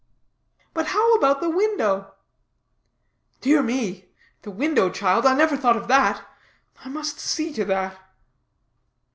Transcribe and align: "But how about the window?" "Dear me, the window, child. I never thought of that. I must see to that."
"But 0.73 0.87
how 0.87 1.13
about 1.13 1.41
the 1.41 1.49
window?" 1.51 2.15
"Dear 3.39 3.61
me, 3.61 4.09
the 4.41 4.49
window, 4.49 4.89
child. 4.89 5.27
I 5.27 5.35
never 5.35 5.55
thought 5.55 5.77
of 5.77 5.87
that. 5.89 6.27
I 6.83 6.89
must 6.89 7.19
see 7.19 7.53
to 7.53 7.65
that." 7.65 7.99